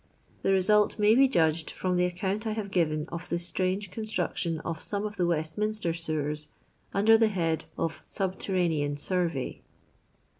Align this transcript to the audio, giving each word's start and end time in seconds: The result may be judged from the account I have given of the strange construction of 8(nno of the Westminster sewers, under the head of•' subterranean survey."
The 0.41 0.51
result 0.51 0.97
may 0.97 1.13
be 1.13 1.27
judged 1.27 1.69
from 1.69 1.95
the 1.95 2.05
account 2.05 2.47
I 2.47 2.53
have 2.53 2.71
given 2.71 3.07
of 3.09 3.29
the 3.29 3.37
strange 3.37 3.91
construction 3.91 4.59
of 4.61 4.79
8(nno 4.79 5.05
of 5.05 5.15
the 5.17 5.27
Westminster 5.27 5.93
sewers, 5.93 6.47
under 6.91 7.19
the 7.19 7.27
head 7.27 7.65
of•' 7.77 7.97
subterranean 8.07 8.97
survey." 8.97 9.61